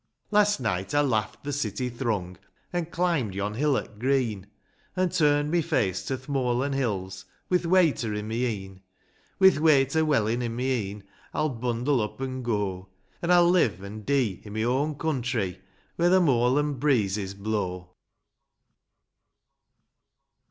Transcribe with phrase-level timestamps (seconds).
[0.31, 2.35] 2 Last neet I laft the city thrung,
[2.73, 4.47] An' climbed yon hillock green;
[4.95, 8.81] An' turned my face to th' moorlan' hills, Wi' th' vvayter i' my e'en;^
[9.39, 11.03] Wi' th' wayter wellin' i' my e'en;—
[11.35, 12.89] I'll bundle up, an' go,
[13.21, 15.59] An' I'll live an' dee i' my own countrie,
[15.97, 17.91] Where the moorlan' breezes blow